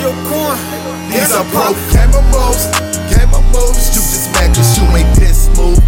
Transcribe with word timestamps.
your 0.00 0.16
corn. 0.24 0.56
These 1.10 1.32
are 1.32 1.44
pro 1.52 1.76
gamer 1.92 2.24
moves, 2.32 2.64
gamer 3.12 3.42
moves. 3.52 3.92
You 3.92 4.00
just 4.00 4.32
mad 4.32 4.54
cause 4.56 4.78
you 4.78 4.84
ain't 4.96 5.10
this 5.16 5.52
smooth. 5.52 5.80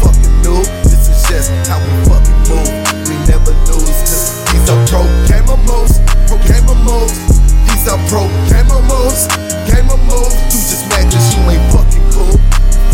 Fucking 0.00 0.36
new. 0.40 0.64
This 0.88 1.12
is 1.12 1.20
just 1.28 1.50
how 1.68 1.76
we 1.76 1.92
fucking 2.08 2.40
move. 2.48 2.70
We 3.04 3.16
never 3.28 3.52
lose 3.68 4.00
cause 4.08 4.40
these 4.48 4.68
are 4.70 4.80
pro 4.88 5.04
gamer 5.28 5.60
moves, 5.68 6.00
pro 6.24 6.40
gamer 6.48 6.78
moves. 6.88 7.12
These 7.68 7.84
are 7.88 8.00
pro 8.08 8.24
gamer 8.48 8.80
moves, 8.88 9.28
gamer 9.68 10.00
moves. 10.08 10.36
You 10.48 10.58
just 10.64 10.88
mad 10.88 11.04
cause 11.12 11.28
you 11.36 11.42
ain't 11.52 11.64
fucking 11.68 12.06
cool. 12.16 12.36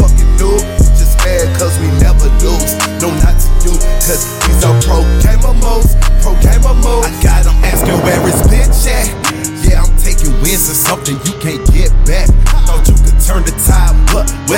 Fucking 0.03 0.31
new. 0.41 0.59
Just 0.99 1.15
mad 1.23 1.47
cause 1.61 1.79
we 1.79 1.89
never 2.03 2.27
lose. 2.43 2.75
No, 2.99 3.15
not 3.23 3.39
to 3.39 3.49
you, 3.63 3.75
cause 4.03 4.27
these 4.43 4.63
are 4.67 4.75
pro 4.83 5.07
gamer 5.23 5.55
moves, 5.63 5.95
pro 6.25 6.35
gamer 6.43 6.75
moves. 6.83 7.07
I 7.07 7.13
got 7.23 7.47
'em 7.47 7.63
asking 7.63 8.03
where 8.03 8.23
is 8.27 8.41
bitch 8.51 8.91
at. 8.91 9.26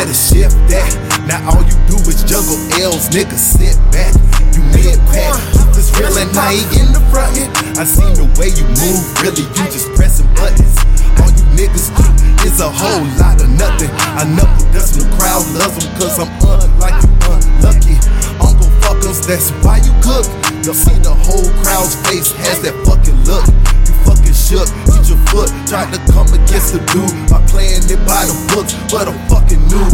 But 0.08 0.16
where 0.16 0.16
the 0.16 0.16
shift 0.16 0.56
at? 0.72 0.92
Now 1.28 1.52
all 1.52 1.62
you 1.64 1.76
do 1.86 1.96
is 2.08 2.24
juggle 2.24 2.56
L's, 2.80 3.08
nigga, 3.12 3.36
sit 3.36 3.76
back. 3.92 4.14
You 4.56 4.64
mid 4.72 4.98
pack, 5.12 5.36
this 5.76 5.92
real 6.00 6.16
and 6.16 6.32
I 6.36 6.56
ain't 6.56 6.72
in 6.80 6.92
the 6.92 7.02
front. 7.12 7.36
I 7.76 7.84
seen 7.84 8.14
the 8.16 8.24
way 8.40 8.48
you 8.56 8.64
move, 8.80 9.04
really, 9.20 9.44
you 9.44 9.64
just 9.68 9.92
pressing 9.94 10.26
buttons. 10.34 10.76
All 11.20 11.30
you 11.30 11.44
niggas 11.52 11.92
do 11.92 12.06
is 12.48 12.60
a 12.60 12.70
whole 12.70 13.04
lot 13.20 13.40
of 13.40 13.48
nothing. 13.52 13.90
I 14.16 14.24
knuckle 14.24 14.66
dust 14.72 14.96
when 14.96 15.10
the 15.10 15.16
crowd 15.16 15.44
loves 15.54 15.76
them, 15.76 15.92
cause 16.00 16.16
I'm 16.18 16.30
unlike 16.40 16.96
unlucky. 17.28 17.96
Uncle 18.40 18.70
fuckers, 18.80 19.20
that's 19.26 19.52
why 19.60 19.78
you 19.84 19.92
cook. 20.00 20.24
You'll 20.64 20.74
see 20.74 20.96
the 21.04 21.12
whole 21.12 21.48
crowd's 21.62 21.94
face 22.08 22.32
has 22.48 22.62
that 22.64 22.74
fucking 22.88 23.18
look. 23.28 23.44
You 23.86 23.94
fucking 24.08 24.36
shook, 24.36 24.68
eat 24.96 25.08
your 25.08 25.20
foot, 25.28 25.52
tried 25.68 25.92
to 25.92 26.00
come 26.12 26.28
against 26.32 26.72
the 26.72 26.80
dude 26.92 27.12
by 27.28 27.40
playing 27.48 27.84
it 27.88 28.00
by 28.08 28.24
the 28.24 28.36
books, 28.54 28.74
but 28.90 29.08
I'm 29.08 29.18
fucking 29.28 29.60
new, 29.68 29.86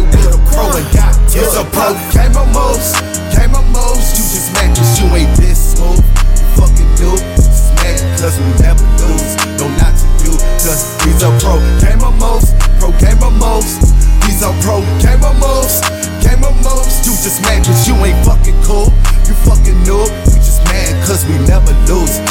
fucking 0.00 0.18
with 0.18 0.34
a 0.34 0.40
pro 0.48 0.64
and 0.76 0.88
got 0.94 1.14
It's 1.34 1.56
a 1.56 1.64
pro, 1.72 1.92
game 2.12 2.36
of 2.36 2.48
moves, 2.52 2.92
game 3.34 3.54
of 3.54 3.64
moves. 3.70 4.16
You 4.16 4.24
just 4.24 4.52
mad 4.54 4.76
cause 4.76 5.00
you 5.00 5.06
ain't 5.16 5.36
this 5.36 5.76
smooth. 5.76 6.00
You 6.00 6.46
fucking 6.56 6.90
new, 7.00 7.16
just 7.36 7.74
mad 7.76 8.00
cause 8.20 8.36
we 8.38 8.48
never 8.60 8.84
lose. 9.00 9.36
No, 9.58 9.68
not 9.76 9.94
to 9.94 10.06
you, 10.24 10.34
cause 10.64 10.96
these 11.04 11.22
are 11.22 11.34
pro 11.40 11.58
game 11.80 12.02
of 12.04 12.14
moves, 12.18 12.52
pro 12.78 12.90
game 12.98 13.20
of 13.22 13.34
moves. 13.36 13.80
These 14.26 14.42
are 14.42 14.54
pro 14.62 14.80
game 15.00 15.22
of 15.24 15.36
moves, 15.38 15.80
game 16.24 16.42
of 16.44 16.54
moves. 16.64 17.04
You 17.06 17.12
just 17.20 17.42
mad 17.42 17.64
cause 17.64 17.86
you 17.88 17.94
ain't 18.04 18.18
fucking 18.24 18.58
cool. 18.64 18.92
You 19.28 19.34
fucking 19.46 19.78
new, 19.84 20.04
you 20.04 20.38
just 20.40 20.64
mad 20.64 20.92
cause 21.06 21.24
we 21.26 21.36
never 21.46 21.72
lose. 21.86 22.29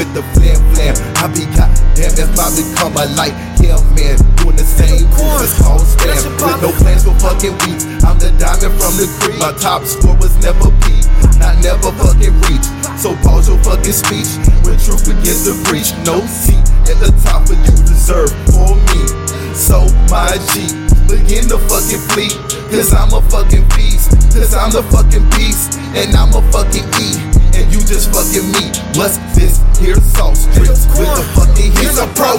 With 0.00 0.16
the 0.16 0.24
flam 0.32 0.56
flam. 0.72 0.96
I 1.20 1.28
be 1.28 1.44
goddamn 1.52 2.16
if 2.16 2.32
I 2.40 2.48
become 2.56 2.96
a 2.96 3.04
light 3.20 3.36
him 3.60 3.76
man, 3.92 4.16
doing 4.40 4.56
the 4.56 4.64
same 4.64 5.04
as 5.04 5.52
called 5.60 5.84
spam. 5.84 6.16
With 6.40 6.64
no 6.64 6.72
plans 6.80 7.04
for 7.04 7.12
fucking 7.20 7.52
weeks. 7.68 7.84
I'm 8.00 8.16
the 8.16 8.32
diamond 8.40 8.72
from 8.80 8.96
the 8.96 9.04
creek. 9.20 9.36
My 9.36 9.52
top 9.60 9.84
score 9.84 10.16
was 10.16 10.32
never 10.40 10.72
beat, 10.88 11.04
not 11.36 11.60
never 11.60 11.92
fucking 12.00 12.32
reach. 12.48 12.64
So 12.96 13.12
pause 13.20 13.52
your 13.52 13.60
fucking 13.60 13.92
speech 13.92 14.40
when 14.64 14.80
truth 14.80 15.04
begins 15.04 15.44
to 15.44 15.52
preach. 15.68 15.92
No 16.08 16.24
seat 16.24 16.64
at 16.88 16.96
the 16.96 17.12
top, 17.20 17.44
but 17.44 17.60
you 17.60 17.76
deserve 17.84 18.32
for 18.56 18.72
me. 18.72 19.04
So 19.52 19.84
my 20.08 20.32
G, 20.56 20.72
begin 21.12 21.44
to 21.52 21.60
fucking 21.68 22.00
flee. 22.16 22.32
Cause 22.72 22.96
I'm 22.96 23.12
a 23.12 23.20
fucking 23.28 23.68
beast. 23.76 24.16
Cause 24.32 24.56
I'm 24.56 24.72
the 24.72 24.80
fucking 24.88 25.28
beast. 25.36 25.76
And 25.92 26.16
I'm 26.16 26.32
a 26.32 26.40
fucking 26.48 26.88
E. 27.04 27.09
Just 27.90 28.14
fucking 28.14 28.46
me. 28.52 28.70
What's 28.94 29.18
this 29.34 29.58
here? 29.80 29.96
Sauce 30.14 30.46
strips 30.46 30.86
with 30.94 31.10
the 31.10 31.26
fucking 31.34 31.72
Here's 31.72 31.98
a 31.98 32.06
pro 32.14 32.38